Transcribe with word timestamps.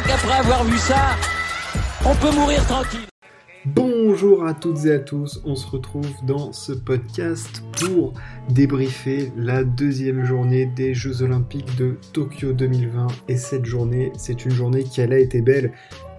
crois 0.00 0.16
qu'après 0.16 0.38
avoir 0.38 0.64
vu 0.64 0.78
ça, 0.78 1.16
on 2.04 2.14
peut 2.14 2.34
mourir 2.34 2.64
tranquille. 2.66 3.00
Bonjour 3.66 4.46
à 4.46 4.54
toutes 4.54 4.86
et 4.86 4.92
à 4.92 4.98
tous, 4.98 5.42
on 5.44 5.54
se 5.54 5.66
retrouve 5.66 6.10
dans 6.24 6.52
ce 6.52 6.72
podcast 6.72 7.62
pour 7.78 8.14
débriefer 8.48 9.32
la 9.36 9.64
deuxième 9.64 10.24
journée 10.24 10.64
des 10.64 10.94
Jeux 10.94 11.22
Olympiques 11.22 11.76
de 11.76 11.98
Tokyo 12.12 12.52
2020. 12.52 13.08
Et 13.28 13.36
cette 13.36 13.66
journée, 13.66 14.12
c'est 14.16 14.44
une 14.44 14.52
journée 14.52 14.84
qui 14.84 15.02
elle 15.02 15.12
a 15.12 15.18
été 15.18 15.42
belle. 15.42 15.72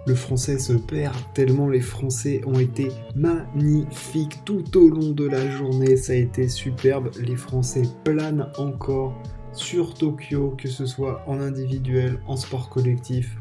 Le 0.06 0.16
français 0.16 0.60
se 0.60 0.74
perd 0.74 1.16
tellement 1.34 1.68
les 1.68 1.82
Français 1.82 2.42
ont 2.46 2.60
été 2.60 2.90
magnifiques 3.16 4.40
tout 4.46 4.78
au 4.78 4.90
long 4.90 5.12
de 5.12 5.28
la 5.28 5.50
journée. 5.50 5.96
Ça 5.96 6.14
a 6.14 6.18
été 6.18 6.50
superbe. 6.50 7.10
Les 7.20 7.36
Français 7.36 7.84
planent 8.04 8.48
encore 8.58 9.16
sur 9.54 9.94
Tokyo, 9.94 10.56
que 10.58 10.68
ce 10.68 10.86
soit 10.86 11.24
en 11.28 11.40
individuel, 11.40 12.20
en 12.28 12.38
sport 12.38 12.70
collectif. 12.70 13.38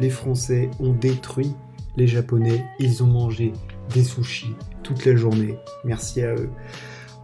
Les 0.00 0.10
Français 0.10 0.70
ont 0.80 0.92
détruit 0.92 1.54
les 1.96 2.06
Japonais. 2.06 2.64
Ils 2.78 3.02
ont 3.02 3.06
mangé 3.06 3.52
des 3.92 4.02
sushis 4.02 4.54
toute 4.82 5.04
la 5.04 5.16
journée. 5.16 5.56
Merci 5.84 6.22
à 6.22 6.34
eux. 6.34 6.50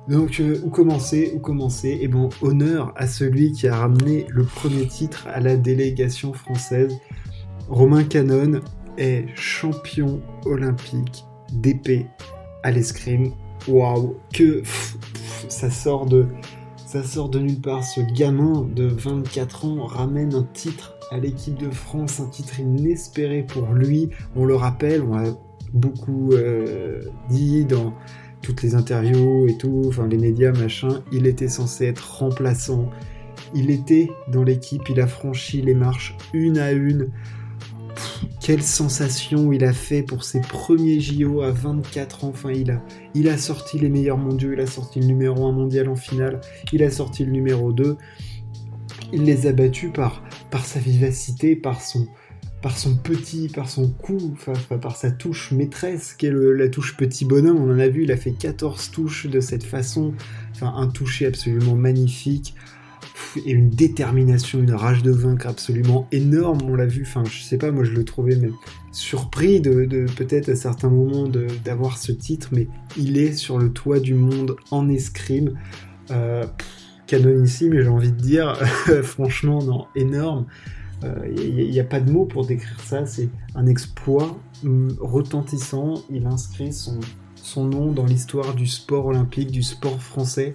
Donc, 0.09 0.41
euh, 0.41 0.61
où 0.65 0.71
commencer 0.71 1.33
Où 1.35 1.41
commencer? 1.41 1.99
Eh 2.01 2.09
bon, 2.09 2.31
honneur 2.43 2.93
à 2.97 3.07
celui 3.07 3.53
qui 3.53 3.69
a 3.69 3.77
ramené 3.77 4.27
le 4.29 4.45
premier 4.45 4.87
titre 4.87 5.27
à 5.29 5.41
la 5.41 5.57
délégation 5.57 6.33
française. 6.33 6.99
Romain 7.69 8.05
Canon 8.05 8.61
est 8.99 9.27
champion 9.37 10.21
olympique 10.45 11.25
d'épée 11.53 12.07
à 12.63 12.71
l'escrime. 12.71 13.33
Waouh 13.69 14.17
Que 14.33 14.63
ça 15.49 15.71
sort 15.71 16.07
de 16.07 16.27
ça 16.87 17.05
sort 17.05 17.29
de 17.29 17.39
nulle 17.39 17.61
part. 17.61 17.85
Ce 17.85 18.01
gamin 18.01 18.67
de 18.75 18.85
24 18.85 19.65
ans 19.67 19.85
ramène 19.85 20.35
un 20.35 20.43
titre 20.43 20.97
à 21.11 21.19
l'équipe 21.19 21.57
de 21.57 21.71
France, 21.71 22.21
un 22.21 22.29
titre 22.29 22.61
inespéré 22.61 23.43
pour 23.43 23.73
lui. 23.73 24.11
On 24.37 24.45
le 24.45 24.55
rappelle, 24.55 25.03
on 25.03 25.15
a 25.15 25.25
beaucoup 25.73 26.33
euh, 26.33 27.03
dit 27.29 27.65
dans 27.65 27.95
toutes 28.43 28.63
les 28.63 28.75
interviews 28.75 29.47
et 29.49 29.57
tout, 29.57 29.85
enfin 29.87 30.07
les 30.07 30.19
médias, 30.19 30.53
machin, 30.53 31.03
il 31.13 31.27
était 31.27 31.49
censé 31.49 31.87
être 31.87 32.19
remplaçant. 32.19 32.91
Il 33.55 33.71
était 33.71 34.09
dans 34.29 34.43
l'équipe, 34.43 34.89
il 34.89 35.01
a 35.01 35.07
franchi 35.07 35.61
les 35.63 35.75
marches 35.75 36.17
une 36.33 36.59
à 36.59 36.73
une 36.73 37.11
quelle 38.41 38.63
sensation 38.63 39.53
il 39.53 39.65
a 39.65 39.73
fait 39.73 40.03
pour 40.03 40.25
ses 40.25 40.41
premiers 40.41 41.01
JO 41.01 41.43
à 41.43 41.51
24 41.51 42.25
ans. 42.25 42.29
Enfin, 42.29 42.51
il 42.51 42.71
a, 42.71 42.83
il 43.15 43.29
a 43.29 43.37
sorti 43.37 43.79
les 43.79 43.89
meilleurs 43.89 44.19
mondiaux, 44.19 44.53
il 44.53 44.61
a 44.61 44.67
sorti 44.67 45.01
le 45.01 45.07
numéro 45.07 45.47
1 45.47 45.53
mondial 45.53 45.89
en 45.89 45.97
finale, 45.97 46.41
il 46.73 46.83
a 46.83 46.91
sorti 46.91 47.25
le 47.25 47.33
numéro 47.33 47.73
2. 47.73 47.97
Il 49.13 49.25
les 49.25 49.47
a 49.47 49.53
battus 49.53 49.91
par, 49.93 50.23
sa 50.65 50.81
vivacité, 50.81 51.57
par 51.57 51.81
son, 51.81 52.07
petit, 53.03 53.49
par 53.49 53.69
son 53.69 53.89
coup, 53.89 54.37
par 54.81 54.97
sa 54.97 55.11
touche 55.11 55.53
maîtresse, 55.53 56.15
qui 56.15 56.27
est 56.27 56.33
la 56.33 56.69
touche 56.69 56.97
petit 56.97 57.25
bonhomme. 57.25 57.59
On 57.59 57.73
en 57.73 57.79
a 57.79 57.89
vu, 57.89 58.05
il 58.05 58.13
a 58.13 58.17
fait 58.17 58.33
14 58.33 58.91
touches 58.91 59.27
de 59.27 59.41
cette 59.41 59.65
façon. 59.65 60.15
Un 60.63 60.89
toucher 60.89 61.27
absolument 61.27 61.75
magnifique 61.75 62.55
et 63.47 63.51
une 63.51 63.71
détermination, 63.71 64.61
une 64.61 64.73
rage 64.73 65.03
de 65.03 65.11
vaincre 65.11 65.47
absolument 65.47 66.09
énorme. 66.13 66.61
On 66.65 66.75
l'a 66.75 66.87
vu, 66.87 67.05
enfin, 67.07 67.25
je 67.25 67.43
sais 67.43 67.59
pas, 67.59 67.71
moi 67.71 67.85
je 67.85 67.93
le 67.93 68.05
trouvais 68.05 68.37
même 68.37 68.55
surpris 68.93 69.61
de, 69.61 70.07
peut-être 70.17 70.49
à 70.49 70.57
certains 70.57 70.91
moments 70.91 71.29
d'avoir 71.65 71.99
ce 71.99 72.13
titre, 72.13 72.49
mais 72.53 72.69
il 72.97 73.19
est 73.19 73.33
sur 73.33 73.59
le 73.59 73.73
toit 73.73 74.01
du 74.01 74.15
monde 74.15 74.57
en 74.71 74.89
escrime. 74.89 75.59
Euh, 76.11 76.45
canonissime, 77.11 77.81
j'ai 77.81 77.89
envie 77.89 78.13
de 78.13 78.21
dire, 78.21 78.55
franchement, 79.03 79.63
non, 79.63 79.87
énorme. 79.95 80.47
Il 81.03 81.09
euh, 81.09 81.71
n'y 81.71 81.81
a, 81.81 81.85
pas 81.85 81.99
de 82.01 82.11
mots 82.11 82.27
pour 82.27 82.47
décrire 82.47 82.79
ça, 82.81 83.07
c'est 83.07 83.31
un 83.55 83.67
exploit 83.67 84.39
hum, 84.65 84.95
retentissant. 85.01 85.95
Il 86.11 86.27
inscrit 86.27 86.73
son, 86.73 87.01
son 87.37 87.65
nom 87.65 87.93
dans 87.93 88.05
l'histoire 88.05 88.55
du 88.55 88.67
sport 88.67 89.07
olympique, 89.07 89.51
du 89.51 89.63
sport 89.63 90.03
français 90.03 90.53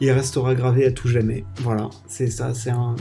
il 0.00 0.10
restera 0.10 0.54
gravé 0.54 0.86
à 0.86 0.90
tout 0.90 1.08
jamais. 1.08 1.44
Voilà, 1.60 1.90
c'est 2.06 2.28
ça, 2.28 2.54
c'est 2.54 2.70
un... 2.70 2.96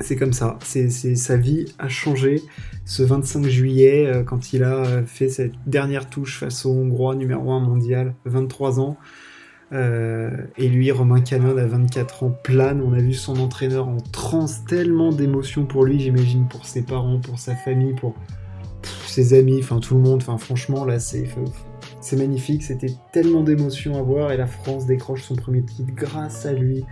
C'est 0.00 0.16
comme 0.16 0.32
ça, 0.32 0.58
c'est, 0.64 0.88
sa 0.90 1.36
vie 1.36 1.66
a 1.78 1.86
changé 1.86 2.42
ce 2.84 3.02
25 3.02 3.46
juillet 3.46 4.06
euh, 4.06 4.24
quand 4.24 4.52
il 4.52 4.64
a 4.64 5.04
fait 5.04 5.28
cette 5.28 5.52
dernière 5.66 6.08
touche 6.08 6.40
face 6.40 6.66
au 6.66 6.70
Hongrois 6.72 7.14
numéro 7.14 7.52
1 7.52 7.60
mondial, 7.60 8.14
23 8.24 8.80
ans. 8.80 8.96
Euh, 9.72 10.30
et 10.58 10.68
lui, 10.68 10.90
Romain 10.90 11.20
Canon, 11.20 11.56
à 11.56 11.66
24 11.66 12.24
ans, 12.24 12.30
plane. 12.42 12.82
On 12.82 12.92
a 12.92 12.98
vu 12.98 13.14
son 13.14 13.38
entraîneur 13.38 13.88
en 13.88 13.98
transe, 13.98 14.64
tellement 14.66 15.12
d'émotions 15.12 15.64
pour 15.64 15.84
lui, 15.84 15.98
j'imagine, 15.98 16.46
pour 16.46 16.66
ses 16.66 16.82
parents, 16.82 17.20
pour 17.20 17.38
sa 17.38 17.54
famille, 17.54 17.94
pour 17.94 18.14
ses 19.06 19.34
amis, 19.34 19.60
enfin 19.60 19.80
tout 19.80 19.94
le 19.94 20.00
monde. 20.00 20.20
Enfin, 20.22 20.38
franchement, 20.38 20.84
là, 20.84 20.98
c'est 20.98 21.24
c'est 22.00 22.16
magnifique, 22.16 22.64
c'était 22.64 22.94
tellement 23.12 23.42
d'émotions 23.42 23.96
à 23.96 24.02
voir 24.02 24.32
et 24.32 24.36
la 24.36 24.46
France 24.46 24.86
décroche 24.86 25.22
son 25.22 25.36
premier 25.36 25.62
titre 25.62 25.92
grâce 25.94 26.46
à 26.46 26.52
lui 26.52 26.84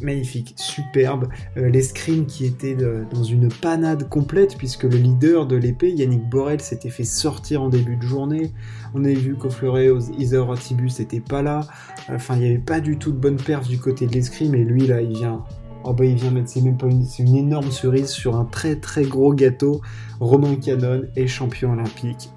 magnifique, 0.00 0.54
superbe. 0.56 1.28
Euh, 1.56 1.68
l'escrime 1.68 2.26
qui 2.26 2.44
était 2.44 2.74
dans 2.74 3.24
une 3.24 3.48
panade 3.48 4.08
complète, 4.08 4.56
puisque 4.56 4.84
le 4.84 4.96
leader 4.96 5.46
de 5.46 5.56
l'épée, 5.56 5.90
Yannick 5.90 6.28
Borel, 6.28 6.60
s'était 6.60 6.90
fait 6.90 7.04
sortir 7.04 7.62
en 7.62 7.68
début 7.68 7.96
de 7.96 8.02
journée. 8.02 8.52
On 8.94 9.04
a 9.04 9.08
vu 9.08 9.36
qu'Ofloré, 9.36 9.90
Isaur 10.18 10.52
Atibus 10.52 10.98
n'était 10.98 11.20
pas 11.20 11.42
là. 11.42 11.60
Enfin, 12.08 12.36
il 12.36 12.40
n'y 12.40 12.48
avait 12.48 12.58
pas 12.58 12.80
du 12.80 12.98
tout 12.98 13.12
de 13.12 13.18
bonne 13.18 13.36
perf 13.36 13.66
du 13.68 13.78
côté 13.78 14.06
de 14.06 14.12
l'escrime, 14.12 14.54
et 14.54 14.64
lui, 14.64 14.86
là, 14.86 15.00
il 15.00 15.16
vient. 15.16 15.44
Oh 15.84 15.92
bah 15.92 16.04
il 16.04 16.30
mettre, 16.30 16.48
c'est 16.48 16.60
une, 16.60 17.04
c'est 17.04 17.24
une 17.24 17.34
énorme 17.34 17.72
cerise 17.72 18.10
sur 18.10 18.36
un 18.36 18.44
très 18.44 18.76
très 18.76 19.02
gros 19.02 19.34
gâteau. 19.34 19.80
Romain 20.20 20.54
Canon 20.54 21.02
est 21.16 21.26
champion 21.26 21.72
olympique 21.72 22.30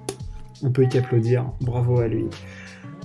on 0.62 0.70
peut 0.70 0.86
qu'applaudir, 0.86 1.50
bravo 1.60 2.00
à 2.00 2.08
lui. 2.08 2.26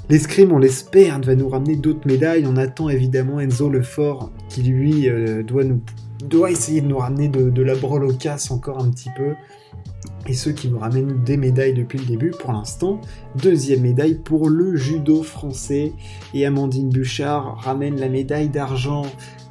L'escrime, 0.10 0.52
on 0.52 0.58
l'espère, 0.58 1.22
va 1.22 1.36
nous 1.36 1.48
ramener 1.48 1.76
d'autres 1.76 2.06
médailles. 2.08 2.46
On 2.46 2.58
attend 2.58 2.90
évidemment 2.90 3.40
Enzo 3.40 3.70
Lefort, 3.70 4.32
qui 4.50 4.64
lui 4.64 5.10
euh, 5.10 5.44
doit, 5.44 6.52
essayer 6.52 6.82
de 6.82 6.88
nous 6.88 6.98
ramener 6.98 7.30
de, 7.30 7.62
la 7.62 7.76
brole 7.76 8.08
encore 8.50 8.84
un 8.84 8.90
petit 8.90 9.10
peu. 9.16 9.36
Et 10.28 10.34
ceux 10.34 10.52
qui 10.52 10.70
nous 10.70 10.80
ramènent 10.80 11.24
des 11.24 11.38
médailles 11.38 11.74
depuis 11.74 11.98
le 11.98 12.06
début, 12.06 12.32
pour 12.32 12.52
l'instant, 12.52 13.02
deuxième 13.42 13.82
médaille 13.82 14.16
pour 14.16 14.50
le 14.50 14.76
judo 14.76 15.24
français. 15.24 15.94
Et 16.34 16.46
Amandine 16.46 16.90
Bouchard 16.90 17.58
ramène 17.62 18.00
la 18.00 18.10
médaille 18.10 18.50
d'argent 18.50 19.04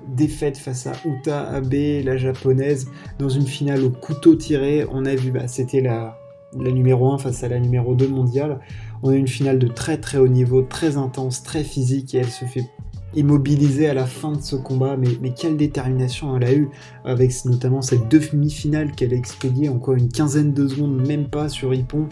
défaite 0.09 0.59
face 0.59 0.87
à 0.87 0.93
Uta 1.05 1.49
Abe, 1.49 2.05
la 2.05 2.17
japonaise, 2.17 2.88
dans 3.19 3.28
une 3.28 3.47
finale 3.47 3.82
au 3.82 3.91
couteau 3.91 4.34
tiré. 4.34 4.87
On 4.93 5.06
a 5.06 5.15
vu, 5.15 5.31
bah, 5.31 5.49
c'était 5.49 5.81
la, 5.81 6.19
la 6.59 6.71
numéro 6.71 7.12
1 7.12 7.19
face 7.19 7.43
à 7.44 7.49
la 7.49 7.59
numéro 7.59 7.94
2 7.94 8.09
mondiale. 8.09 8.61
On 9.03 9.11
a 9.11 9.16
une 9.16 9.28
finale 9.28 9.59
de 9.59 9.69
très 9.69 9.99
très 9.99 10.19
haut 10.19 10.28
niveau, 10.28 10.62
très 10.62 10.97
intense, 10.97 11.43
très 11.43 11.65
physique 11.65 12.15
et 12.15 12.19
elle 12.19 12.31
se 12.31 12.44
fait 12.44 12.71
immobiliser 13.15 13.88
à 13.88 13.94
la 13.94 14.06
fin 14.06 14.33
de 14.33 14.43
ce 14.43 14.56
combat. 14.56 14.97
Mais, 14.97 15.31
quelle 15.31 15.56
détermination 15.56 16.37
elle 16.37 16.44
a 16.44 16.55
eu 16.55 16.69
avec 17.05 17.33
notamment 17.44 17.83
cette 17.83 18.09
demi-finale 18.09 18.93
qu'elle 18.93 19.12
a 19.12 19.16
expédiée 19.16 19.69
encore 19.69 19.94
une 19.94 20.09
quinzaine 20.09 20.53
de 20.53 20.69
secondes, 20.69 21.06
même 21.06 21.28
pas 21.28 21.49
sur 21.49 21.75
Ippon. 21.75 22.09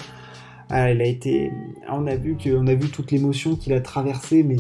Ah, 0.71 0.91
elle 0.91 1.01
a 1.01 1.07
été, 1.07 1.51
on 1.91 2.07
a 2.07 2.17
vu 2.17 2.37
que, 2.37 2.51
a 2.51 2.75
vu 2.75 2.91
toute 2.91 3.11
l'émotion 3.11 3.57
qu'il 3.57 3.73
a 3.73 3.81
traversée, 3.81 4.43
mais 4.43 4.57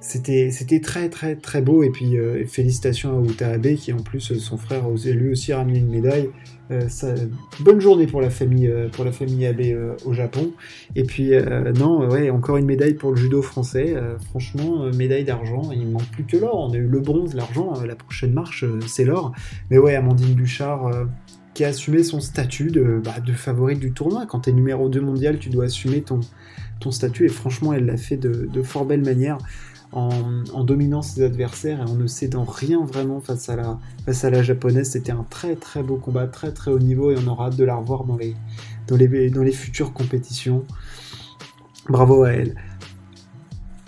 c'était 0.00 0.50
c'était 0.50 0.80
très 0.80 1.08
très 1.08 1.36
très 1.36 1.60
beau. 1.60 1.82
Et 1.82 1.90
puis 1.90 2.16
euh, 2.16 2.44
félicitations 2.46 3.18
à 3.18 3.22
Uta 3.22 3.50
Abe 3.50 3.74
qui 3.74 3.92
en 3.92 3.98
plus 3.98 4.20
son 4.20 4.56
frère 4.56 4.84
a 4.86 5.10
lui 5.10 5.30
aussi 5.30 5.52
ramené 5.52 5.78
une 5.78 5.90
médaille. 5.90 6.30
Euh, 6.70 6.86
bonne 7.60 7.80
journée 7.80 8.06
pour 8.06 8.20
la 8.20 8.30
famille 8.30 8.68
euh, 8.68 8.88
pour 8.88 9.04
la 9.04 9.12
famille 9.12 9.46
Abe 9.46 9.60
au 10.04 10.14
Japon. 10.14 10.52
Et 10.96 11.04
puis 11.04 11.32
non 11.78 12.08
ouais 12.08 12.30
encore 12.30 12.56
une 12.56 12.66
médaille 12.66 12.94
pour 12.94 13.10
le 13.10 13.16
judo 13.16 13.42
français. 13.42 13.94
Franchement 14.30 14.90
médaille 14.92 15.24
d'argent 15.24 15.70
il 15.72 15.86
manque 15.86 16.10
plus 16.10 16.24
que 16.24 16.38
l'or. 16.38 16.58
On 16.58 16.72
a 16.72 16.76
eu 16.76 16.86
le 16.86 17.00
bronze 17.00 17.34
l'argent 17.34 17.74
la 17.84 17.94
prochaine 17.94 18.32
marche 18.32 18.64
c'est 18.86 19.04
l'or. 19.04 19.32
Mais 19.70 19.78
ouais 19.78 19.94
Amandine 19.94 20.34
Bouchard 20.34 20.90
qui 21.52 21.64
a 21.64 21.68
assumé 21.68 22.04
son 22.04 22.20
statut 22.20 22.70
de, 22.70 23.02
bah, 23.04 23.16
favorite 23.34 23.80
du 23.80 23.92
tournoi. 23.92 24.24
Quand 24.26 24.40
tu 24.40 24.50
es 24.50 24.52
numéro 24.52 24.88
2 24.88 25.00
mondial 25.00 25.38
tu 25.38 25.50
dois 25.50 25.64
assumer 25.66 26.00
ton 26.00 26.20
ton 26.78 26.90
statut. 26.90 27.26
Et 27.26 27.28
franchement 27.28 27.74
elle 27.74 27.84
l'a 27.84 27.98
fait 27.98 28.16
de, 28.16 28.48
de 28.50 28.62
fort 28.62 28.86
belle 28.86 29.04
manière 29.04 29.36
en, 29.92 30.64
dominant 30.64 31.02
ses 31.02 31.22
adversaires 31.22 31.80
et 31.80 31.90
en 31.90 31.94
ne 31.94 32.06
cédant 32.06 32.44
rien 32.44 32.84
vraiment 32.84 33.20
face 33.20 33.48
à 33.48 33.56
la, 33.56 33.78
face 34.04 34.24
à 34.24 34.30
la 34.30 34.42
japonaise. 34.42 34.90
C'était 34.90 35.12
un 35.12 35.26
très 35.28 35.56
très 35.56 35.82
beau 35.82 35.96
combat, 35.96 36.26
très 36.26 36.52
très 36.52 36.70
haut 36.70 36.78
niveau 36.78 37.10
et 37.10 37.16
on 37.18 37.26
aura 37.26 37.46
hâte 37.46 37.56
de 37.56 37.64
la 37.64 37.76
revoir 37.76 38.04
dans 38.04 38.16
les, 38.16 38.34
dans 38.86 38.96
les, 38.96 39.30
dans 39.30 39.42
les 39.42 39.52
futures 39.52 39.92
compétitions. 39.92 40.64
Bravo 41.88 42.24
à 42.24 42.30
elle. 42.30 42.56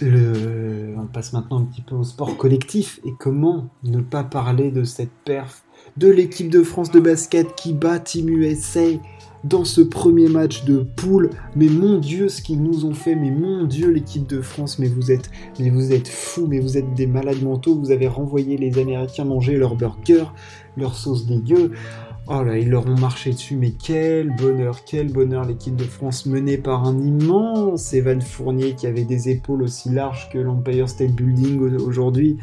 Le... 0.00 0.94
On 0.98 1.06
passe 1.06 1.32
maintenant 1.32 1.60
un 1.60 1.64
petit 1.64 1.82
peu 1.82 1.94
au 1.94 2.04
sport 2.04 2.36
collectif 2.36 3.00
et 3.04 3.12
comment 3.18 3.68
ne 3.84 4.00
pas 4.00 4.24
parler 4.24 4.70
de 4.70 4.84
cette 4.84 5.12
perf 5.24 5.62
de 5.96 6.08
l'équipe 6.08 6.48
de 6.48 6.62
France 6.62 6.90
de 6.90 7.00
basket 7.00 7.54
qui 7.54 7.72
bat 7.72 7.98
Team 7.98 8.28
USA 8.28 8.86
dans 9.44 9.64
ce 9.64 9.80
premier 9.80 10.28
match 10.28 10.64
de 10.64 10.78
poule. 10.78 11.30
Mais 11.56 11.66
mon 11.66 11.98
Dieu, 11.98 12.28
ce 12.28 12.42
qu'ils 12.42 12.62
nous 12.62 12.84
ont 12.84 12.94
fait, 12.94 13.14
mais 13.14 13.30
mon 13.30 13.64
Dieu, 13.64 13.90
l'équipe 13.90 14.28
de 14.28 14.40
France, 14.40 14.78
mais 14.78 14.88
vous 14.88 15.10
êtes, 15.10 15.30
mais 15.58 15.70
vous 15.70 15.92
êtes 15.92 16.08
fous, 16.08 16.46
mais 16.46 16.60
vous 16.60 16.78
êtes 16.78 16.94
des 16.94 17.06
malades 17.06 17.42
mentaux. 17.42 17.74
Vous 17.74 17.90
avez 17.90 18.08
renvoyé 18.08 18.56
les 18.56 18.78
Américains 18.78 19.24
manger 19.24 19.56
leur 19.56 19.74
burger, 19.74 20.24
leur 20.76 20.94
sauce 20.94 21.26
dégueu. 21.26 21.72
Oh 22.28 22.44
là, 22.44 22.56
ils 22.56 22.70
leur 22.70 22.86
ont 22.86 22.98
marché 22.98 23.32
dessus, 23.32 23.56
mais 23.56 23.72
quel 23.72 24.34
bonheur, 24.36 24.84
quel 24.84 25.10
bonheur 25.10 25.44
l'équipe 25.44 25.74
de 25.74 25.82
France 25.82 26.24
menée 26.24 26.56
par 26.56 26.86
un 26.86 26.96
immense 27.00 27.92
Evan 27.94 28.20
Fournier 28.20 28.74
qui 28.74 28.86
avait 28.86 29.04
des 29.04 29.28
épaules 29.28 29.62
aussi 29.62 29.90
larges 29.90 30.30
que 30.32 30.38
l'Empire 30.38 30.88
State 30.88 31.10
Building 31.10 31.58
aujourd'hui. 31.80 32.38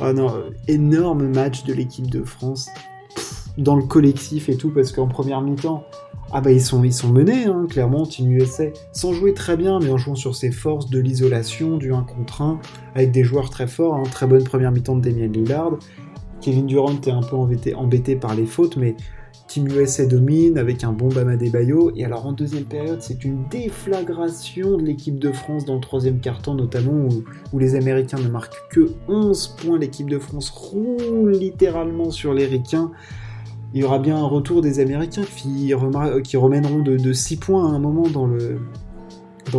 Oh 0.00 0.12
non, 0.12 0.32
énorme 0.66 1.28
match 1.28 1.62
de 1.62 1.74
l'équipe 1.74 2.10
de 2.10 2.24
France 2.24 2.70
dans 3.56 3.76
le 3.76 3.84
collectif 3.84 4.48
et 4.48 4.56
tout, 4.56 4.70
parce 4.70 4.90
qu'en 4.90 5.06
première 5.06 5.42
mi-temps, 5.42 5.84
ah 6.32 6.40
bah 6.40 6.52
ils 6.52 6.60
sont, 6.60 6.84
ils 6.84 6.92
sont 6.92 7.10
menés, 7.10 7.46
hein, 7.46 7.66
clairement, 7.68 8.06
Team 8.06 8.30
USA, 8.30 8.64
sans 8.92 9.12
jouer 9.12 9.34
très 9.34 9.56
bien, 9.56 9.80
mais 9.80 9.90
en 9.90 9.98
jouant 9.98 10.14
sur 10.14 10.34
ses 10.34 10.52
forces 10.52 10.88
de 10.88 11.00
l'isolation, 11.00 11.76
du 11.76 11.92
1 11.92 12.02
contre 12.04 12.42
1, 12.42 12.60
avec 12.94 13.10
des 13.10 13.24
joueurs 13.24 13.50
très 13.50 13.66
forts, 13.66 13.94
hein, 13.94 14.04
très 14.10 14.26
bonne 14.26 14.44
première 14.44 14.70
mi-temps 14.70 14.96
de 14.96 15.08
Damien 15.08 15.26
Lillard. 15.26 15.78
Kevin 16.40 16.66
Durant 16.66 16.92
est 16.92 17.10
un 17.10 17.22
peu 17.22 17.36
embêté, 17.36 18.16
par 18.16 18.34
les 18.34 18.46
fautes, 18.46 18.76
mais 18.76 18.94
Team 19.46 19.66
USA 19.66 20.06
domine 20.06 20.58
avec 20.58 20.84
un 20.84 20.92
bon 20.92 21.08
Bama 21.08 21.36
Bayo. 21.36 21.90
Et 21.96 22.04
alors 22.04 22.24
en 22.24 22.32
deuxième 22.32 22.64
période, 22.64 23.02
c'est 23.02 23.24
une 23.24 23.48
déflagration 23.48 24.76
de 24.76 24.84
l'équipe 24.84 25.18
de 25.18 25.32
France 25.32 25.64
dans 25.64 25.74
le 25.74 25.80
troisième 25.80 26.20
quart-temps, 26.20 26.54
notamment 26.54 27.08
où, 27.52 27.58
les 27.58 27.74
Américains 27.74 28.20
ne 28.20 28.28
marquent 28.28 28.68
que 28.70 28.92
11 29.08 29.56
points. 29.60 29.78
L'équipe 29.78 30.08
de 30.08 30.20
France 30.20 30.50
roule 30.50 31.32
littéralement 31.32 32.10
sur 32.10 32.32
les 32.32 32.46
Ricains. 32.46 32.92
Il 33.72 33.80
y 33.80 33.84
aura 33.84 34.00
bien 34.00 34.16
un 34.16 34.26
retour 34.26 34.62
des 34.62 34.80
Américains 34.80 35.22
qui, 35.22 35.72
remèneront 35.74 36.82
de, 36.82 36.96
de 36.96 37.12
6 37.12 37.36
points 37.36 37.72
à 37.72 37.76
un 37.76 37.78
moment 37.78 38.08
dans 38.08 38.26
le, 38.26 38.58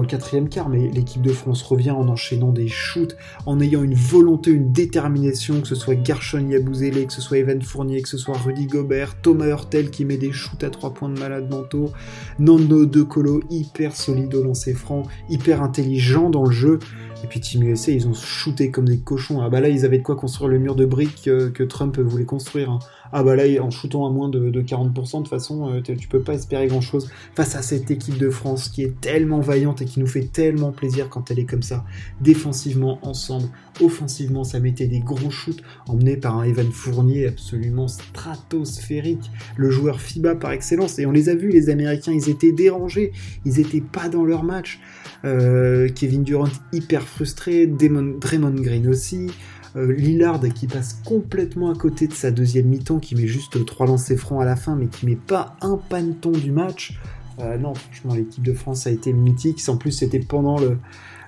quatrième 0.08 0.50
quart, 0.50 0.70
mais 0.70 0.90
l'équipe 0.90 1.22
de 1.22 1.32
France 1.32 1.62
revient 1.64 1.92
en 1.92 2.08
enchaînant 2.08 2.52
des 2.52 2.68
shoots, 2.68 3.16
en 3.46 3.60
ayant 3.60 3.84
une 3.84 3.94
volonté, 3.94 4.52
une 4.52 4.72
détermination, 4.72 5.62
que 5.62 5.68
ce 5.68 5.76
soit 5.76 5.96
Garchon 5.96 6.46
Yabouzélé, 6.50 7.06
que 7.06 7.14
ce 7.14 7.22
soit 7.22 7.38
Evan 7.38 7.62
Fournier, 7.62 8.02
que 8.02 8.10
ce 8.10 8.18
soit 8.18 8.38
Rudy 8.38 8.68
Gobert, 8.68 9.16
Thomas 9.22 9.48
Hurtel 9.48 9.90
qui 9.90 10.06
met 10.06 10.18
des 10.18 10.32
shoots 10.32 10.64
à 10.64 10.70
trois 10.70 10.94
points 10.94 11.10
de 11.10 11.20
malade 11.20 11.50
mentaux, 11.50 11.92
Nando 12.40 12.86
De 12.86 13.02
Colo 13.02 13.42
hyper 13.50 13.96
solide 13.96 14.34
au 14.36 14.44
lancer 14.44 14.74
franc, 14.74 15.04
hyper 15.30 15.62
intelligent 15.62 16.30
dans 16.30 16.44
le 16.44 16.52
jeu. 16.52 16.80
Et 17.24 17.28
puis 17.28 17.40
Team 17.40 17.64
USA, 17.64 17.92
ils 17.92 18.08
ont 18.08 18.14
shooté 18.14 18.72
comme 18.72 18.88
des 18.88 19.00
cochons. 19.00 19.42
Ah 19.42 19.50
bah 19.50 19.60
là, 19.60 19.70
ils 19.70 19.86
avaient 19.86 20.00
de 20.00 20.04
quoi 20.04 20.16
construire 20.16 20.50
le 20.50 20.58
mur 20.58 20.76
de 20.76 20.86
briques 20.86 21.24
que, 21.24 21.64
Trump 21.64 22.00
voulait 22.00 22.26
construire. 22.26 22.72
Hein. 22.72 22.80
Ah 23.14 23.24
bah 23.24 23.36
là, 23.36 23.44
en 23.62 23.70
shootant 23.70 24.06
à 24.06 24.10
moins 24.10 24.30
de, 24.30 24.62
40%, 24.62 24.94
de 24.94 25.02
toute 25.02 25.28
façon, 25.28 25.70
euh, 25.70 25.82
tu 25.82 26.08
peux 26.08 26.22
pas 26.22 26.34
espérer 26.34 26.68
grand-chose 26.68 27.10
face 27.36 27.56
à 27.56 27.62
cette 27.62 27.92
équipe 27.92 28.18
de 28.18 28.30
France 28.30 28.70
qui 28.70 28.84
est 28.84 29.00
tellement 29.02 29.42
vaillante 29.42 29.82
et 29.82 29.86
qui 29.86 30.00
nous 30.00 30.08
fait 30.08 30.32
tellement 30.32 30.72
plaisir 30.72 31.10
quand 31.10 31.32
elle 31.32 31.40
est 31.40 31.46
comme 31.46 31.64
ça. 31.64 31.84
Défensivement, 32.22 33.00
ensemble, 33.02 33.50
offensivement, 33.82 34.44
ça 34.44 34.60
mettait 34.60 34.88
des 34.88 35.00
gros 35.00 35.30
shoots 35.30 35.62
emmenés 35.88 36.18
par 36.18 36.38
un 36.38 36.44
Evan 36.44 36.72
Fournier 36.72 37.28
absolument 37.28 37.88
stratosphérique, 37.88 39.32
le 39.58 39.70
joueur 39.70 40.00
FIBA 40.00 40.36
par 40.36 40.52
excellence. 40.52 41.00
Et 41.00 41.06
on 41.06 41.12
les 41.12 41.30
a 41.30 41.36
vus, 41.36 41.50
les 41.50 41.70
Américains, 41.70 42.14
ils 42.14 42.30
étaient 42.30 42.52
dérangés, 42.52 43.12
ils 43.46 43.60
étaient 43.60 43.82
pas 43.82 44.10
dans 44.10 44.24
leur 44.24 44.44
match. 44.44 44.80
Euh, 45.26 45.90
Kevin 45.90 46.24
Durant 46.24 46.50
hyper 46.72 47.04
frustré, 47.04 47.68
Draymond 47.68 48.56
Green 48.56 48.88
aussi. 48.88 49.28
Euh, 49.76 49.94
Lillard 49.94 50.42
qui 50.54 50.68
passe 50.68 51.02
complètement 51.06 51.72
à 51.72 51.76
côté 51.76 52.08
de 52.08 52.14
sa 52.14 52.32
deuxième 52.32 52.68
mi-temps, 52.68 53.00
qui 53.00 53.16
met 53.16 53.28
juste 53.28 53.66
trois 53.66 53.86
lancers 53.86 54.18
francs 54.18 54.42
à 54.42 54.46
la 54.46 54.56
fin, 54.56 54.76
mais 54.76 54.88
qui 54.88 55.06
met 55.06 55.16
pas 55.16 55.56
un 55.62 55.78
paneton 55.78 56.32
du 56.32 56.52
match. 56.52 57.00
Euh, 57.40 57.58
non, 57.58 57.74
franchement, 57.74 58.14
l'équipe 58.14 58.44
de 58.44 58.54
France 58.54 58.86
a 58.88 58.92
été 58.92 59.14
mythique. 59.14 59.62
En 59.70 59.78
plus, 59.78 59.92
c'était 59.92 60.20
pendant 60.20 60.58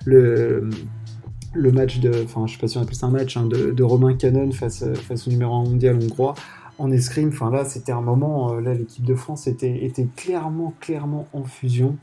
le, 0.04 0.70
match 1.54 2.00
de. 2.00 2.24
Enfin, 2.24 2.44
pas 2.60 3.08
match, 3.08 3.36
hein, 3.36 3.46
de, 3.46 3.82
Romain 3.82 4.14
Cannon 4.14 4.50
face, 4.52 4.82
au 4.82 5.30
numéro 5.30 5.54
1 5.54 5.64
mondial 5.64 5.96
hongrois 5.96 6.34
en 6.78 6.90
escrime. 6.90 7.28
Enfin, 7.28 7.50
là, 7.50 7.64
c'était 7.64 7.92
un 7.92 8.02
moment. 8.02 8.60
là, 8.60 8.74
l'équipe 8.74 9.04
de 9.04 9.14
France 9.14 9.46
était, 9.46 9.90
clairement 10.16 10.74
en 11.32 11.44
fusion. 11.44 11.96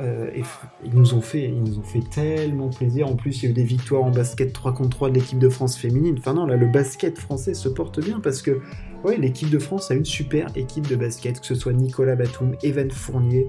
Euh, 0.00 0.30
et 0.34 0.42
ils 0.84 0.94
nous 0.94 1.14
ont 1.14 1.20
fait, 1.20 1.44
ils 1.44 1.62
nous 1.62 1.78
ont 1.78 1.84
fait 1.84 2.02
tellement 2.10 2.68
plaisir. 2.68 3.06
En 3.06 3.16
plus, 3.16 3.42
il 3.42 3.44
y 3.44 3.46
a 3.46 3.50
eu 3.50 3.54
des 3.54 3.64
victoires 3.64 4.02
en 4.02 4.10
basket 4.10 4.52
3 4.52 4.74
contre 4.74 4.90
3 4.90 5.10
de 5.10 5.14
l'équipe 5.14 5.38
de 5.38 5.48
France 5.48 5.76
féminine. 5.76 6.16
Enfin 6.18 6.34
non, 6.34 6.46
là, 6.46 6.56
le 6.56 6.66
basket 6.66 7.18
français 7.18 7.54
se 7.54 7.68
porte 7.68 8.00
bien 8.00 8.20
parce 8.20 8.42
que 8.42 8.60
ouais, 9.04 9.16
l'équipe 9.16 9.50
de 9.50 9.58
France 9.58 9.90
a 9.90 9.94
une 9.94 10.04
super 10.04 10.48
équipe 10.56 10.88
de 10.88 10.96
basket, 10.96 11.40
que 11.40 11.46
ce 11.46 11.54
soit 11.54 11.72
Nicolas 11.72 12.16
Batum, 12.16 12.56
Evan 12.62 12.90
Fournier, 12.90 13.48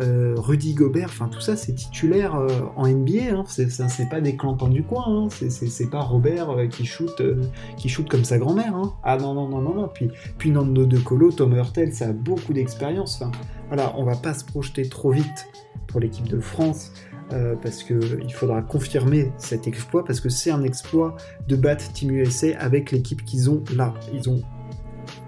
euh, 0.00 0.34
Rudy 0.36 0.74
Gobert. 0.74 1.08
Enfin 1.08 1.28
tout 1.28 1.40
ça, 1.40 1.56
c'est 1.56 1.74
titulaire 1.74 2.34
euh, 2.34 2.48
en 2.76 2.88
NBA. 2.88 3.32
Hein. 3.32 3.44
C'est 3.46 4.08
pas 4.08 4.20
des 4.20 4.36
clampins 4.36 4.68
du 4.68 4.82
coin. 4.82 5.04
Hein. 5.06 5.28
C'est 5.30 5.90
pas 5.90 6.00
Robert 6.00 6.68
qui 6.70 6.84
shoot, 6.84 7.22
qui 7.76 7.88
shoot 7.88 8.08
comme 8.08 8.24
sa 8.24 8.38
grand-mère. 8.38 8.74
Hein. 8.74 8.94
Ah 9.02 9.16
non 9.16 9.34
non 9.34 9.48
non 9.48 9.60
non 9.60 9.74
non. 9.74 9.88
Puis 9.92 10.10
puis 10.38 10.50
Nando 10.50 10.86
De 10.86 10.98
Colo, 10.98 11.30
Tom 11.32 11.54
Hurtel, 11.54 11.94
ça 11.94 12.08
a 12.08 12.12
beaucoup 12.12 12.52
d'expérience. 12.52 13.22
Voilà, 13.68 13.94
on 13.96 14.04
va 14.04 14.16
pas 14.16 14.34
se 14.34 14.44
projeter 14.44 14.88
trop 14.88 15.10
vite 15.10 15.46
l'équipe 15.98 16.28
de 16.28 16.40
France, 16.40 16.92
euh, 17.32 17.54
parce 17.60 17.82
qu'il 17.82 18.32
faudra 18.32 18.62
confirmer 18.62 19.32
cet 19.38 19.66
exploit, 19.66 20.04
parce 20.04 20.20
que 20.20 20.28
c'est 20.28 20.50
un 20.50 20.62
exploit 20.62 21.16
de 21.48 21.56
battre 21.56 21.92
Team 21.92 22.10
USA 22.10 22.58
avec 22.58 22.90
l'équipe 22.90 23.24
qu'ils 23.24 23.50
ont 23.50 23.62
là. 23.74 23.94
Ils, 24.12 24.28
ont, 24.28 24.42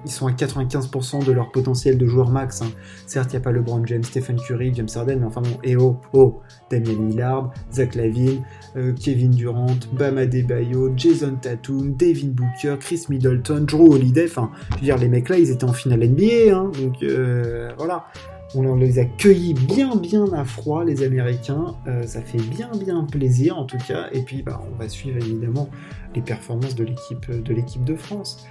ils 0.07 0.13
sont 0.13 0.29
à 0.29 0.31
95% 0.31 1.25
de 1.25 1.33
leur 1.33 1.51
potentiel 1.51 1.99
de 1.99 2.07
joueur 2.07 2.31
max. 2.31 2.63
Hein. 2.63 2.71
Certes, 3.07 3.33
il 3.33 3.37
n'y 3.37 3.43
a 3.43 3.45
pas 3.45 3.51
LeBron 3.51 3.85
James, 3.87 4.05
Stephen 4.05 4.37
Curry, 4.37 4.73
James 4.75 4.89
Harden, 4.95 5.19
mais 5.19 5.27
enfin 5.27 5.43
bon, 5.43 5.59
et 5.65 5.77
oh, 5.77 5.99
oh, 6.13 6.41
Damien 6.71 7.09
Lillard, 7.09 7.53
Zach 7.73 7.95
Lavine, 7.97 8.43
euh, 8.77 8.93
Kevin 8.93 9.33
Durant, 9.33 9.77
Bam 9.93 10.19
Adebayo, 10.19 10.93
Jason 10.97 11.37
Tatum, 11.43 11.97
Devin 11.97 12.29
Booker, 12.29 12.77
Chris 12.79 13.07
Middleton, 13.09 13.65
Drew 13.67 13.95
Holiday, 13.95 14.27
enfin, 14.27 14.51
je 14.71 14.75
veux 14.77 14.83
dire, 14.83 14.97
les 14.97 15.09
mecs 15.09 15.29
là, 15.29 15.39
ils 15.39 15.51
étaient 15.51 15.65
en 15.65 15.73
finale 15.73 16.09
NBA, 16.09 16.57
hein, 16.57 16.71
donc 16.81 17.03
euh, 17.03 17.73
voilà. 17.77 18.07
On 18.55 18.77
les 18.77 19.01
a 19.01 19.05
cueillis 19.05 19.55
bien 19.55 19.97
bien 19.97 20.33
à 20.33 20.45
froid, 20.45 20.85
les 20.85 21.03
Américains. 21.03 21.75
Euh, 21.89 22.07
ça 22.07 22.23
fait 22.23 22.39
bien 22.39 22.71
bien 22.71 23.05
plaisir 23.05 23.59
en 23.59 23.65
tout 23.65 23.77
cas. 23.77 24.07
Et 24.13 24.23
puis 24.23 24.43
bah, 24.43 24.63
on 24.73 24.79
va 24.79 24.89
suivre 24.89 25.19
évidemment 25.19 25.69
les 26.15 26.23
performances 26.23 26.77
de 26.77 26.85
l'équipe 26.85 27.29
de 27.29 27.53
l'équipe 27.53 27.85
de 27.85 27.97
France. 27.97 28.47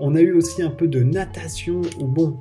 On 0.00 0.14
a 0.14 0.20
eu 0.20 0.32
aussi 0.32 0.62
un 0.62 0.70
peu 0.70 0.88
de 0.88 1.02
natation 1.02 1.80
où 2.00 2.06
bon, 2.06 2.36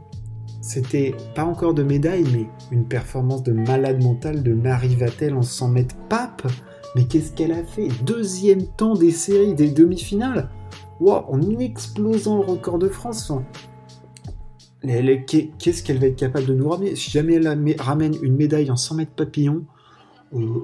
c'était 0.61 1.13
pas 1.35 1.43
encore 1.43 1.73
de 1.73 1.83
médaille, 1.83 2.25
mais 2.31 2.47
une 2.71 2.85
performance 2.85 3.43
de 3.43 3.51
malade 3.51 4.01
mentale 4.01 4.43
de 4.43 4.53
Marie 4.53 4.95
Vatel 4.95 5.35
en 5.35 5.41
100 5.41 5.67
mètres 5.69 5.95
pape. 6.09 6.47
Mais 6.95 7.05
qu'est-ce 7.05 7.33
qu'elle 7.33 7.51
a 7.51 7.63
fait? 7.63 7.89
Deuxième 8.03 8.65
temps 8.65 8.93
des 8.93 9.11
séries, 9.11 9.55
des 9.55 9.69
demi-finales. 9.69 10.49
Wow, 10.99 11.25
En 11.27 11.41
explosant 11.59 12.37
le 12.37 12.45
record 12.45 12.79
de 12.79 12.87
France. 12.87 13.31
Qu'est-ce 14.83 15.83
qu'elle 15.83 15.99
va 15.99 16.07
être 16.07 16.15
capable 16.15 16.45
de 16.45 16.53
nous 16.53 16.69
ramener? 16.69 16.95
Si 16.95 17.11
jamais 17.11 17.35
elle 17.35 17.75
ramène 17.79 18.15
une 18.21 18.35
médaille 18.35 18.69
en 18.71 18.75
100 18.75 18.95
mètres 18.95 19.11
papillon, 19.11 19.63
euh, 20.33 20.63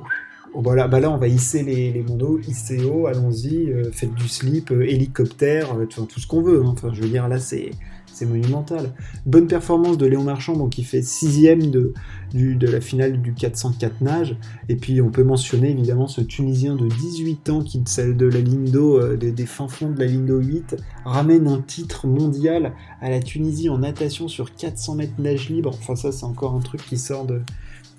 oh, 0.53 0.61
bah, 0.61 0.75
là, 0.75 1.11
on 1.11 1.17
va 1.17 1.27
hisser 1.27 1.63
les, 1.63 1.91
les 1.91 2.03
mondos, 2.03 2.39
ICO, 2.39 3.07
allons-y, 3.07 3.69
euh, 3.69 3.91
faites 3.91 4.13
du 4.13 4.27
slip, 4.27 4.71
euh, 4.71 4.87
hélicoptère, 4.87 5.75
tout 5.89 6.19
ce 6.19 6.27
qu'on 6.27 6.41
veut. 6.41 6.61
Hein. 6.63 6.69
Enfin, 6.73 6.89
je 6.93 7.01
veux 7.01 7.09
dire, 7.09 7.27
là, 7.27 7.39
c'est 7.39 7.71
c'est 8.19 8.25
monumental. 8.25 8.91
Bonne 9.25 9.47
performance 9.47 9.97
de 9.97 10.05
Léon 10.05 10.23
Marchand, 10.23 10.53
donc 10.53 10.77
il 10.77 10.85
fait 10.85 11.01
sixième 11.01 11.69
de, 11.69 11.93
de 12.33 12.67
la 12.67 12.81
finale 12.81 13.21
du 13.21 13.33
404 13.33 14.01
nage. 14.01 14.35
Et 14.67 14.75
puis 14.75 15.01
on 15.01 15.09
peut 15.09 15.23
mentionner 15.23 15.71
évidemment 15.71 16.07
ce 16.07 16.21
Tunisien 16.21 16.75
de 16.75 16.87
18 16.87 17.49
ans 17.49 17.61
qui, 17.61 17.79
de 17.79 18.25
la 18.25 18.41
d'eau, 18.41 18.99
euh, 18.99 19.15
des, 19.15 19.45
fins 19.45 19.67
fonds 19.67 19.91
de 19.91 19.99
la 19.99 20.07
d'eau 20.07 20.39
8, 20.39 20.75
ramène 21.05 21.47
un 21.47 21.61
titre 21.61 22.07
mondial 22.07 22.73
à 22.99 23.09
la 23.09 23.19
Tunisie 23.19 23.69
en 23.69 23.79
natation 23.79 24.27
sur 24.27 24.53
400 24.53 24.95
mètres 24.95 25.13
nage 25.19 25.49
libre. 25.49 25.71
Enfin 25.73 25.95
ça 25.95 26.11
c'est 26.11 26.25
encore 26.25 26.55
un 26.55 26.61
truc 26.61 26.81
qui 26.85 26.97
sort 26.97 27.25
de 27.25 27.41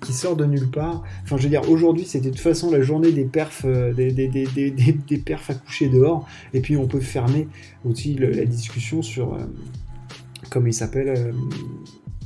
qui 0.01 0.13
sort 0.13 0.35
de 0.35 0.45
nulle 0.45 0.69
part. 0.69 1.03
Enfin, 1.23 1.37
je 1.37 1.43
veux 1.43 1.49
dire, 1.49 1.69
aujourd'hui, 1.69 2.05
c'était 2.05 2.29
de 2.29 2.33
toute 2.33 2.41
façon 2.41 2.71
la 2.71 2.81
journée 2.81 3.11
des 3.11 3.25
perfs, 3.25 3.63
euh, 3.65 3.93
des, 3.93 5.17
perfs 5.23 5.49
à 5.49 5.53
coucher 5.53 5.87
dehors. 5.87 6.27
Et 6.53 6.59
puis, 6.59 6.75
on 6.75 6.87
peut 6.87 6.99
fermer 6.99 7.47
aussi 7.85 8.15
la 8.15 8.45
discussion 8.45 9.01
sur, 9.01 9.33
euh, 9.33 9.39
comme 10.49 10.67
il 10.67 10.73
s'appelle, 10.73 11.13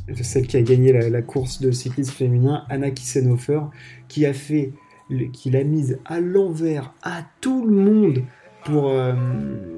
euh, 0.09 0.13
celle 0.21 0.47
qui 0.47 0.57
a 0.57 0.61
gagné 0.61 0.93
la, 0.93 1.21
course 1.21 1.61
de 1.61 1.71
cyclisme 1.71 2.13
féminin, 2.13 2.63
Anna 2.69 2.91
Kissenhofer, 2.91 3.61
qui 4.07 4.25
a 4.25 4.33
fait, 4.33 4.71
qui 5.33 5.51
l'a 5.51 5.63
mise 5.63 5.99
à 6.05 6.19
l'envers 6.19 6.93
à 7.03 7.23
tout 7.41 7.65
le 7.65 7.75
monde 7.75 8.23
pour, 8.65 8.89
euh, 8.89 9.13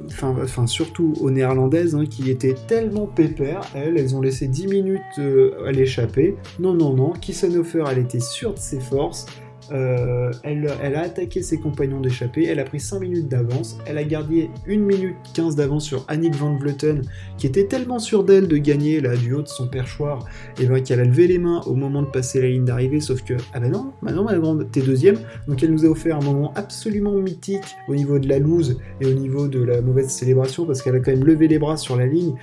enfin, 0.07 0.65
surtout 0.65 1.13
aux 1.19 1.29
néerlandaises, 1.29 1.93
hein, 1.93 2.05
qui 2.09 2.31
étaient 2.31 2.55
tellement 2.67 3.05
pépères, 3.05 3.61
elles, 3.75 3.97
elles 3.97 4.15
ont 4.15 4.21
laissé 4.21 4.47
10 4.47 4.67
minutes 4.67 5.01
euh, 5.19 5.67
à 5.67 5.71
l'échapper. 5.71 6.35
Non, 6.59 6.73
non, 6.73 6.93
non, 6.93 7.11
Kissenhofer, 7.11 7.83
elle 7.91 7.99
était 7.99 8.21
sûre 8.21 8.53
de 8.53 8.59
ses 8.59 8.79
forces, 8.79 9.25
euh, 9.71 10.31
elle, 10.43 10.67
a 10.67 11.01
attaqué 11.01 11.41
ses 11.41 11.59
compagnons 11.59 11.99
d'échappée, 11.99 12.45
elle 12.45 12.59
a 12.59 12.63
pris 12.63 12.79
5 12.79 12.99
minutes 12.99 13.27
d'avance, 13.27 13.77
elle 13.85 13.97
a 13.97 14.03
gardé 14.03 14.49
1 14.67 14.77
minute 14.77 15.15
15 15.33 15.55
d'avance 15.55 15.85
sur 15.85 16.05
Annick 16.07 16.35
Van 16.35 16.55
Vleuten, 16.55 17.01
qui 17.37 17.47
était 17.47 17.65
tellement 17.65 17.99
sûre 17.99 18.23
d'elle 18.23 18.47
de 18.47 18.57
gagner 18.57 19.01
là, 19.01 19.15
du 19.15 19.33
haut 19.33 19.41
de 19.41 19.47
son 19.47 19.67
perchoir, 19.67 20.25
et 20.59 20.65
ben, 20.65 20.81
qu'elle 20.81 20.99
a 20.99 21.05
levé 21.05 21.27
les 21.27 21.37
mains 21.37 21.61
au 21.65 21.75
moment 21.75 22.01
de 22.01 22.07
passer 22.07 22.41
la 22.41 22.47
ligne 22.47 22.65
d'arrivée, 22.65 23.01
sauf 23.01 23.23
que, 23.23 23.33
ah 23.53 23.59
ben 23.59 23.71
non, 23.71 23.91
maintenant 24.01 24.23
ma 24.23 24.37
grande, 24.37 24.67
t'es 24.71 24.81
deuxième, 24.81 25.17
donc 25.47 25.61
elle 25.63 25.71
nous 25.71 25.85
a 25.85 25.89
offert 25.89 26.17
un 26.17 26.23
moment 26.23 26.53
absolument 26.55 27.13
mythique 27.13 27.75
au 27.87 27.95
niveau 27.95 28.19
de 28.19 28.27
la 28.27 28.39
loose 28.39 28.79
et 29.01 29.05
au 29.05 29.13
niveau 29.13 29.47
de 29.47 29.61
la 29.63 29.81
mauvaise 29.81 30.09
célébration, 30.09 30.65
parce 30.65 30.81
qu'elle 30.81 30.95
a 30.95 30.99
quand 30.99 31.11
même 31.11 31.25
levé 31.25 31.47
les 31.47 31.59
bras 31.59 31.77
sur 31.77 31.95
la 31.95 32.05
ligne, 32.05 32.35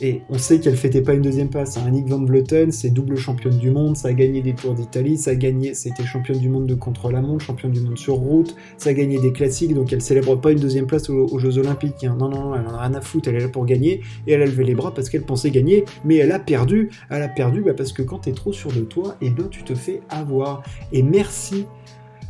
Et 0.00 0.22
on 0.28 0.38
sait 0.38 0.58
qu'elle 0.58 0.76
fêtait 0.76 1.02
pas 1.02 1.14
une 1.14 1.22
deuxième 1.22 1.48
place. 1.48 1.76
Hein. 1.76 1.84
Annick 1.86 2.08
Van 2.08 2.22
Vleuten, 2.24 2.72
c'est 2.72 2.90
double 2.90 3.16
championne 3.16 3.58
du 3.58 3.70
monde, 3.70 3.96
ça 3.96 4.08
a 4.08 4.12
gagné 4.12 4.42
des 4.42 4.54
Tours 4.54 4.74
d'Italie, 4.74 5.16
ça 5.16 5.30
a 5.30 5.34
gagné, 5.34 5.74
c'était 5.74 6.04
championne 6.04 6.38
du 6.38 6.48
monde 6.48 6.66
de 6.66 6.74
contre-la-montre, 6.74 7.44
championne 7.44 7.70
du 7.70 7.80
monde 7.80 7.98
sur 7.98 8.14
route, 8.14 8.56
ça 8.76 8.90
a 8.90 8.92
gagné 8.92 9.20
des 9.20 9.32
classiques, 9.32 9.74
donc 9.74 9.92
elle 9.92 10.02
célèbre 10.02 10.34
pas 10.40 10.50
une 10.50 10.58
deuxième 10.58 10.86
place 10.86 11.08
aux, 11.10 11.38
Jeux 11.38 11.58
Olympiques. 11.58 12.04
Hein. 12.04 12.16
Non, 12.18 12.28
non, 12.28 12.50
non, 12.50 12.54
elle 12.56 12.66
en 12.66 12.74
a 12.74 12.80
rien 12.86 12.94
à 12.94 13.00
foutre, 13.00 13.28
elle 13.28 13.36
est 13.36 13.40
là 13.40 13.48
pour 13.48 13.66
gagner, 13.66 14.00
et 14.26 14.32
elle 14.32 14.42
a 14.42 14.46
levé 14.46 14.64
les 14.64 14.74
bras 14.74 14.92
parce 14.92 15.08
qu'elle 15.08 15.22
pensait 15.22 15.50
gagner, 15.50 15.84
mais 16.04 16.16
elle 16.16 16.32
a 16.32 16.38
perdu. 16.38 16.90
Elle 17.10 17.22
a 17.22 17.28
perdu 17.28 17.62
bah, 17.62 17.74
parce 17.74 17.92
que 17.92 18.02
quand 18.02 18.20
tu 18.20 18.30
es 18.30 18.32
trop 18.32 18.52
sûr 18.52 18.72
de 18.72 18.80
toi, 18.80 19.16
et 19.20 19.26
eh 19.26 19.30
ben 19.30 19.48
tu 19.48 19.62
te 19.62 19.74
fais 19.74 20.00
avoir. 20.08 20.62
Et 20.92 21.02
merci 21.02 21.66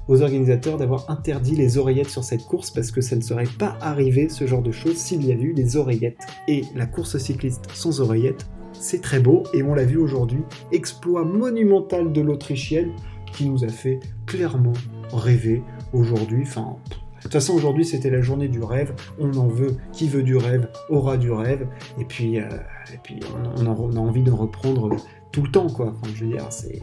aux 0.08 0.22
organisateurs 0.22 0.76
d'avoir 0.76 1.10
interdit 1.10 1.56
les 1.56 1.78
oreillettes 1.78 2.10
sur 2.10 2.24
cette 2.24 2.44
course 2.44 2.70
parce 2.70 2.90
que 2.90 3.00
ça 3.00 3.16
ne 3.16 3.20
serait 3.20 3.48
pas 3.58 3.76
arrivé 3.80 4.28
ce 4.28 4.46
genre 4.46 4.62
de 4.62 4.72
choses 4.72 4.96
s'il 4.96 5.24
y 5.26 5.32
avait 5.32 5.42
eu 5.42 5.54
des 5.54 5.76
oreillettes. 5.76 6.26
Et 6.48 6.64
la 6.74 6.86
course 6.86 7.16
cycliste 7.18 7.68
sans 7.72 8.00
oreillettes, 8.00 8.46
c'est 8.72 9.00
très 9.00 9.20
beau 9.20 9.44
et 9.54 9.62
on 9.62 9.74
l'a 9.74 9.84
vu 9.84 9.96
aujourd'hui, 9.96 10.42
exploit 10.72 11.24
monumental 11.24 12.12
de 12.12 12.20
l'Autrichienne 12.20 12.92
qui 13.32 13.48
nous 13.48 13.64
a 13.64 13.68
fait 13.68 14.00
clairement 14.26 14.72
rêver 15.12 15.62
aujourd'hui. 15.92 16.42
Enfin, 16.42 16.76
de 17.24 17.30
toute 17.30 17.32
façon, 17.32 17.54
aujourd'hui, 17.54 17.86
c'était 17.86 18.10
la 18.10 18.20
journée 18.20 18.48
du 18.48 18.62
rêve. 18.62 18.94
On 19.18 19.32
en 19.38 19.48
veut. 19.48 19.78
Qui 19.92 20.08
veut 20.08 20.22
du 20.22 20.36
rêve 20.36 20.68
aura 20.90 21.16
du 21.16 21.30
rêve. 21.30 21.66
Et 21.98 22.04
puis, 22.04 22.38
euh, 22.38 22.48
et 22.92 22.98
puis 23.02 23.18
on, 23.56 23.66
a, 23.66 23.98
envie 23.98 24.22
de 24.22 24.30
reprendre 24.30 24.94
tout 25.32 25.42
le 25.42 25.50
temps, 25.50 25.68
quoi. 25.68 25.94
Je 26.14 26.26
veux 26.26 26.32
dire, 26.32 26.46
c'est 26.50 26.82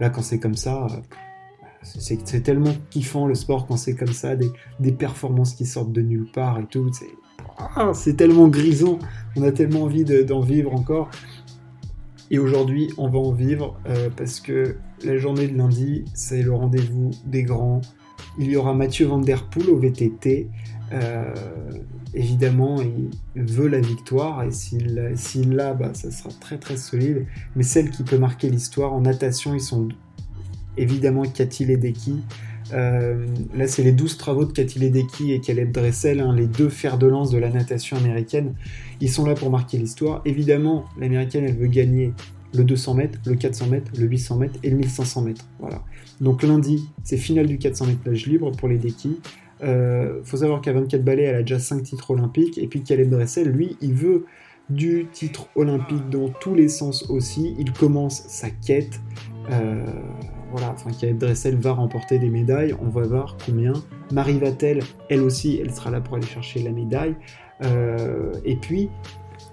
là 0.00 0.10
quand 0.10 0.22
c'est 0.22 0.40
comme 0.40 0.56
ça. 0.56 0.88
C'est 1.82 2.42
tellement 2.42 2.74
kiffant 2.90 3.26
le 3.26 3.34
sport 3.34 3.66
quand 3.66 3.76
c'est 3.76 3.94
comme 3.94 4.12
ça, 4.12 4.36
des, 4.36 4.92
performances 4.92 5.54
qui 5.54 5.66
sortent 5.66 5.92
de 5.92 6.02
nulle 6.02 6.30
part 6.30 6.58
et 6.58 6.66
tout. 6.66 6.90
C'est 6.92 7.10
ah, 7.58 7.92
tellement 8.16 8.48
grisant, 8.48 8.98
on 9.36 9.42
a 9.42 9.52
tellement 9.52 9.82
envie 9.82 10.04
d'en 10.04 10.40
vivre 10.40 10.74
encore. 10.74 11.10
Et 12.30 12.38
aujourd'hui, 12.38 12.90
on 12.96 13.08
va 13.08 13.18
en 13.18 13.32
vivre 13.32 13.78
euh, 13.86 14.08
parce 14.16 14.40
que 14.40 14.76
la 15.04 15.18
journée 15.18 15.48
de 15.48 15.56
lundi, 15.56 16.06
c'est 16.14 16.42
le 16.42 16.54
rendez-vous 16.54 17.10
des 17.26 17.42
grands. 17.42 17.82
Il 18.38 18.50
y 18.50 18.56
aura 18.56 18.72
Mathieu 18.72 19.06
Van 19.06 19.18
Der 19.18 19.44
Poel 19.44 19.68
au 19.68 19.78
VTT. 19.78 20.48
Euh, 20.92 21.34
évidemment, 22.14 22.80
il 22.80 23.10
veut 23.42 23.68
la 23.68 23.80
victoire 23.80 24.42
et 24.44 24.50
s'il 24.50 24.94
l'a, 24.94 25.74
bah, 25.74 25.92
ça 25.92 26.10
sera 26.10 26.30
très 26.40 26.56
très 26.56 26.78
solide. 26.78 27.26
Mais 27.54 27.62
celle 27.62 27.90
qui 27.90 28.02
peut 28.02 28.18
marquer 28.18 28.48
l'histoire 28.48 28.94
en 28.94 29.02
natation, 29.02 29.54
ils 29.54 29.60
sont 29.60 29.88
évidemment 30.76 31.22
Cathy 31.22 31.64
Ledecky. 31.64 32.20
Euh, 32.72 33.26
là, 33.54 33.66
c'est 33.66 33.82
les 33.82 33.92
12 33.92 34.16
travaux 34.16 34.44
de 34.44 34.52
Cathy 34.52 34.78
Ledecky 34.78 35.32
et 35.32 35.40
Caleb 35.40 35.72
Dressel, 35.72 36.20
hein, 36.20 36.34
les 36.34 36.46
deux 36.46 36.68
fers 36.68 36.98
de 36.98 37.06
lance 37.06 37.30
de 37.30 37.38
la 37.38 37.50
natation 37.50 37.96
américaine. 37.96 38.54
Ils 39.00 39.10
sont 39.10 39.26
là 39.26 39.34
pour 39.34 39.50
marquer 39.50 39.78
l'histoire. 39.78 40.22
Évidemment, 40.24 40.86
l'américaine, 40.98 41.44
elle 41.44 41.56
veut 41.56 41.66
gagner 41.66 42.12
le 42.54 42.64
200 42.64 42.94
mètres, 42.94 43.18
le 43.26 43.34
400 43.34 43.66
mètres, 43.66 43.92
le 43.98 44.06
800 44.06 44.36
mètres 44.36 44.58
et 44.62 44.70
le 44.70 44.76
1500 44.76 45.22
mètres. 45.22 45.44
Voilà. 45.58 45.82
Donc 46.20 46.42
lundi, 46.42 46.88
c'est 47.02 47.16
finale 47.16 47.46
du 47.46 47.58
400 47.58 47.86
mètres 47.86 48.00
plage 48.00 48.26
libre 48.26 48.52
pour 48.52 48.68
les 48.68 48.78
Decky. 48.78 49.18
Euh, 49.62 50.20
faut 50.24 50.38
savoir 50.38 50.60
qu'à 50.60 50.72
24 50.72 51.04
balais, 51.04 51.22
elle 51.22 51.36
a 51.36 51.42
déjà 51.42 51.58
5 51.58 51.82
titres 51.82 52.10
olympiques. 52.10 52.58
Et 52.58 52.66
puis 52.66 52.82
Caleb 52.82 53.10
Dressel, 53.10 53.48
lui, 53.48 53.76
il 53.80 53.94
veut 53.94 54.26
du 54.70 55.06
titre 55.12 55.48
olympique 55.54 56.08
dans 56.10 56.28
tous 56.28 56.54
les 56.54 56.68
sens 56.68 57.08
aussi. 57.10 57.54
Il 57.58 57.72
commence 57.72 58.22
sa 58.28 58.50
quête. 58.50 59.00
Euh, 59.50 59.84
voilà, 60.52 60.70
enfin, 60.70 60.90
Dressel 61.14 61.56
va 61.56 61.72
remporter 61.72 62.18
des 62.18 62.30
médailles, 62.30 62.74
on 62.80 62.88
va 62.88 63.02
voir 63.02 63.36
combien. 63.44 63.72
Marie 64.12 64.38
Vatel, 64.38 64.80
elle 65.08 65.22
aussi, 65.22 65.58
elle 65.60 65.72
sera 65.72 65.90
là 65.90 66.00
pour 66.00 66.16
aller 66.16 66.26
chercher 66.26 66.62
la 66.62 66.70
médaille. 66.70 67.16
Euh, 67.64 68.32
et 68.44 68.56
puis, 68.56 68.90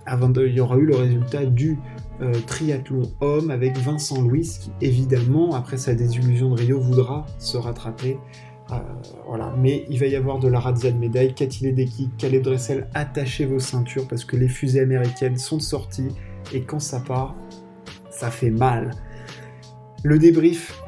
avant 0.06 0.32
il 0.34 0.54
y 0.54 0.60
aura 0.60 0.78
eu 0.78 0.86
le 0.86 0.96
résultat 0.96 1.46
du 1.46 1.80
euh, 2.22 2.34
triathlon 2.48 3.04
homme 3.22 3.50
avec 3.50 3.78
Vincent 3.78 4.22
Louis, 4.22 4.58
qui 4.60 4.72
évidemment, 4.82 5.56
après 5.56 5.78
sa 5.78 5.94
désillusion 5.94 6.54
de 6.54 6.60
Rio, 6.60 6.80
voudra 6.80 7.26
se 7.38 7.58
rattraper. 7.58 8.18
Euh, 8.72 8.76
voilà. 9.26 9.54
Mais 9.58 9.86
il 9.90 10.00
va 10.00 10.08
y 10.08 10.16
avoir 10.16 10.40
de 10.40 10.48
la 10.48 10.60
razzia 10.60 10.92
de 10.92 10.98
médailles. 10.98 11.34
Cathy 11.34 11.66
Ledecky, 11.66 12.10
Caleb 12.18 12.44
Dressel, 12.44 12.88
attachez 12.94 13.46
vos 13.46 13.60
ceintures 13.60 14.08
parce 14.08 14.26
que 14.26 14.36
les 14.36 14.48
fusées 14.48 14.82
américaines 14.82 15.38
sont 15.38 15.60
sorties 15.60 16.10
et 16.54 16.62
quand 16.62 16.80
ça 16.80 17.00
part, 17.00 17.36
ça 18.10 18.30
fait 18.32 18.52
mal. 18.52 18.92
Le 20.04 20.18
débrief 20.18 20.82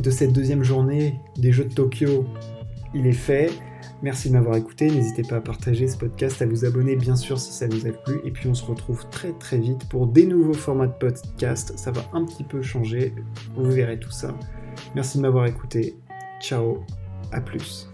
de 0.00 0.10
cette 0.10 0.32
deuxième 0.32 0.62
journée 0.62 1.20
des 1.36 1.52
Jeux 1.52 1.64
de 1.64 1.74
Tokyo, 1.74 2.26
il 2.94 3.06
est 3.06 3.12
fait. 3.12 3.50
Merci 4.02 4.28
de 4.28 4.34
m'avoir 4.34 4.56
écouté. 4.56 4.90
N'hésitez 4.90 5.22
pas 5.22 5.36
à 5.36 5.40
partager 5.40 5.88
ce 5.88 5.96
podcast, 5.96 6.42
à 6.42 6.46
vous 6.46 6.64
abonner 6.64 6.96
bien 6.96 7.16
sûr 7.16 7.38
si 7.38 7.52
ça 7.52 7.66
vous 7.66 7.86
a 7.86 7.90
plu. 7.90 8.20
Et 8.24 8.30
puis 8.30 8.48
on 8.48 8.54
se 8.54 8.64
retrouve 8.64 9.08
très 9.08 9.32
très 9.32 9.58
vite 9.58 9.88
pour 9.88 10.06
des 10.06 10.26
nouveaux 10.26 10.52
formats 10.52 10.88
de 10.88 10.92
podcast. 10.92 11.72
Ça 11.76 11.90
va 11.90 12.02
un 12.12 12.24
petit 12.24 12.44
peu 12.44 12.60
changer. 12.60 13.14
Vous 13.56 13.70
verrez 13.70 13.98
tout 13.98 14.10
ça. 14.10 14.36
Merci 14.94 15.18
de 15.18 15.22
m'avoir 15.22 15.46
écouté. 15.46 15.96
Ciao. 16.40 16.84
À 17.32 17.40
plus. 17.40 17.88